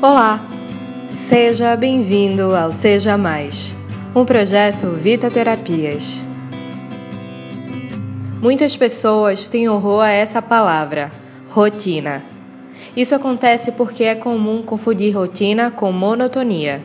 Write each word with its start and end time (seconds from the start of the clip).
Olá! 0.00 0.40
Seja 1.10 1.74
bem-vindo 1.74 2.54
ao 2.54 2.70
Seja 2.70 3.18
Mais, 3.18 3.74
um 4.14 4.24
projeto 4.24 4.92
Vita 4.92 5.28
Terapias. 5.28 6.22
Muitas 8.40 8.76
pessoas 8.76 9.48
têm 9.48 9.68
horror 9.68 10.02
a 10.02 10.10
essa 10.12 10.40
palavra, 10.40 11.10
rotina. 11.48 12.22
Isso 12.96 13.12
acontece 13.12 13.72
porque 13.72 14.04
é 14.04 14.14
comum 14.14 14.62
confundir 14.62 15.16
rotina 15.16 15.68
com 15.68 15.90
monotonia. 15.90 16.80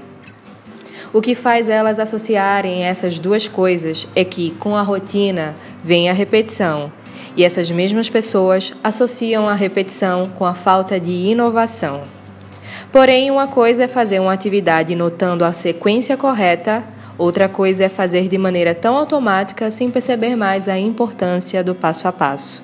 O 1.14 1.22
que 1.22 1.36
faz 1.36 1.70
elas 1.70 2.00
associarem 2.00 2.84
essas 2.84 3.20
duas 3.20 3.48
coisas 3.48 4.08
é 4.16 4.26
que, 4.26 4.50
com 4.58 4.76
a 4.76 4.82
rotina, 4.82 5.56
vem 5.84 6.10
a 6.10 6.14
repetição, 6.14 6.92
e 7.38 7.44
essas 7.44 7.70
mesmas 7.70 8.10
pessoas 8.10 8.74
associam 8.84 9.48
a 9.48 9.54
repetição 9.54 10.26
com 10.26 10.48
a 10.48 10.56
falta 10.56 11.00
de 11.00 11.12
inovação. 11.12 12.23
Porém, 12.92 13.32
uma 13.32 13.48
coisa 13.48 13.86
é 13.86 13.88
fazer 13.88 14.20
uma 14.20 14.34
atividade 14.34 14.96
notando 14.96 15.44
a 15.44 15.54
sequência 15.54 16.16
correta, 16.16 16.84
outra 17.18 17.50
coisa 17.50 17.86
é 17.86 17.90
fazer 17.90 18.28
de 18.28 18.38
maneira 18.38 18.76
tão 18.76 18.96
automática 18.96 19.72
sem 19.72 19.90
perceber 19.90 20.36
mais 20.36 20.68
a 20.68 20.78
importância 20.78 21.64
do 21.64 21.74
passo 21.74 22.08
a 22.08 22.12
passo. 22.12 22.64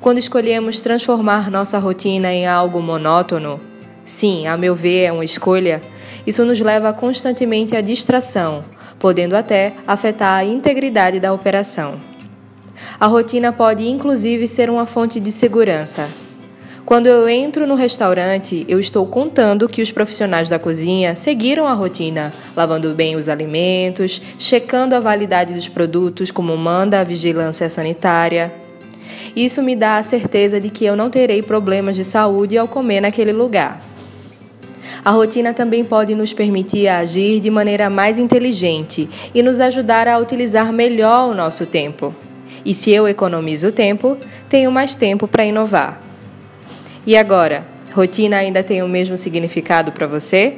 Quando 0.00 0.18
escolhemos 0.18 0.80
transformar 0.80 1.50
nossa 1.50 1.78
rotina 1.78 2.32
em 2.32 2.46
algo 2.46 2.80
monótono, 2.80 3.60
sim, 4.04 4.46
a 4.46 4.56
meu 4.56 4.74
ver 4.74 5.04
é 5.04 5.12
uma 5.12 5.24
escolha, 5.24 5.80
isso 6.26 6.44
nos 6.44 6.60
leva 6.60 6.92
constantemente 6.92 7.76
à 7.76 7.80
distração, 7.80 8.62
podendo 8.98 9.36
até 9.36 9.74
afetar 9.86 10.38
a 10.38 10.44
integridade 10.44 11.18
da 11.18 11.32
operação. 11.32 11.98
A 13.00 13.06
rotina 13.06 13.52
pode 13.52 13.88
inclusive 13.88 14.46
ser 14.46 14.70
uma 14.70 14.86
fonte 14.86 15.18
de 15.18 15.32
segurança, 15.32 16.08
quando 16.88 17.06
eu 17.06 17.28
entro 17.28 17.66
no 17.66 17.74
restaurante, 17.74 18.64
eu 18.66 18.80
estou 18.80 19.06
contando 19.06 19.68
que 19.68 19.82
os 19.82 19.92
profissionais 19.92 20.48
da 20.48 20.58
cozinha 20.58 21.14
seguiram 21.14 21.68
a 21.68 21.74
rotina, 21.74 22.32
lavando 22.56 22.94
bem 22.94 23.14
os 23.14 23.28
alimentos, 23.28 24.22
checando 24.38 24.94
a 24.94 24.98
validade 24.98 25.52
dos 25.52 25.68
produtos 25.68 26.30
como 26.30 26.56
manda 26.56 26.98
a 26.98 27.04
vigilância 27.04 27.68
sanitária. 27.68 28.50
Isso 29.36 29.62
me 29.62 29.76
dá 29.76 29.98
a 29.98 30.02
certeza 30.02 30.58
de 30.58 30.70
que 30.70 30.86
eu 30.86 30.96
não 30.96 31.10
terei 31.10 31.42
problemas 31.42 31.94
de 31.94 32.06
saúde 32.06 32.56
ao 32.56 32.66
comer 32.66 33.02
naquele 33.02 33.32
lugar. 33.32 33.82
A 35.04 35.10
rotina 35.10 35.52
também 35.52 35.84
pode 35.84 36.14
nos 36.14 36.32
permitir 36.32 36.88
agir 36.88 37.38
de 37.38 37.50
maneira 37.50 37.90
mais 37.90 38.18
inteligente 38.18 39.10
e 39.34 39.42
nos 39.42 39.60
ajudar 39.60 40.08
a 40.08 40.16
utilizar 40.16 40.72
melhor 40.72 41.28
o 41.28 41.34
nosso 41.34 41.66
tempo. 41.66 42.14
E 42.64 42.72
se 42.72 42.90
eu 42.90 43.06
economizo 43.06 43.70
tempo, 43.70 44.16
tenho 44.48 44.72
mais 44.72 44.96
tempo 44.96 45.28
para 45.28 45.44
inovar. 45.44 46.07
E 47.06 47.16
agora, 47.16 47.66
rotina 47.92 48.36
ainda 48.36 48.62
tem 48.62 48.82
o 48.82 48.88
mesmo 48.88 49.16
significado 49.16 49.92
para 49.92 50.06
você? 50.06 50.54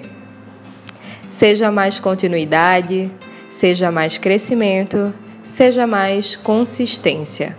Seja 1.28 1.70
mais 1.70 1.98
continuidade, 1.98 3.10
seja 3.48 3.91
mais 3.91 4.19
crescimento, 4.19 5.14
seja 5.42 5.86
mais 5.86 6.34
consistência. 6.36 7.56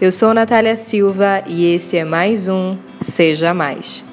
Eu 0.00 0.10
sou 0.10 0.34
Natália 0.34 0.76
Silva 0.76 1.42
e 1.46 1.72
esse 1.74 1.96
é 1.96 2.04
mais 2.04 2.48
um 2.48 2.76
Seja 3.00 3.52
Mais. 3.52 4.04